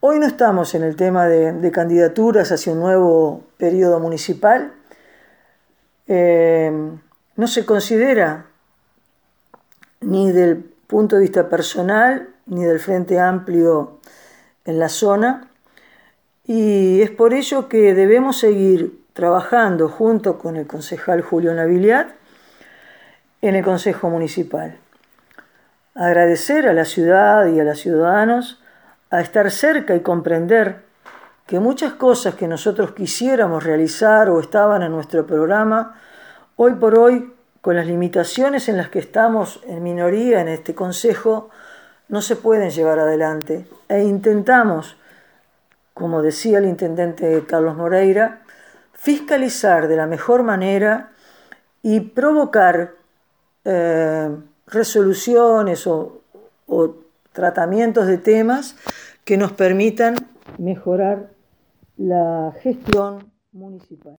[0.00, 4.72] Hoy no estamos en el tema de, candidaturas hacia un nuevo periodo municipal.
[6.06, 6.70] Eh,
[7.34, 8.46] no se considera
[10.00, 13.98] ni del punto de vista personal ni del Frente Amplio
[14.64, 15.50] en la zona
[16.44, 22.06] y es por ello que debemos seguir trabajando junto con el concejal Julio Naviliat
[23.42, 24.78] en el Consejo Municipal.
[25.96, 28.62] Agradecer a la ciudad y a los ciudadanos
[29.10, 30.88] a estar cerca y comprender
[31.46, 35.98] que muchas cosas que nosotros quisiéramos realizar o estaban en nuestro programa,
[36.56, 37.32] hoy por hoy,
[37.62, 41.48] con las limitaciones en las que estamos en minoría en este Consejo,
[42.08, 43.66] no se pueden llevar adelante.
[43.88, 44.96] E intentamos,
[45.94, 48.42] como decía el intendente Carlos Moreira,
[48.92, 51.12] fiscalizar de la mejor manera
[51.82, 52.92] y provocar
[53.64, 56.20] eh, resoluciones o,
[56.66, 56.94] o
[57.32, 58.76] tratamientos de temas
[59.28, 60.14] que nos permitan
[60.56, 61.34] mejorar
[61.98, 64.06] la gestión municipal.